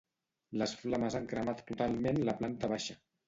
[0.61, 2.99] Les flames han cremat totalment la planta baixa.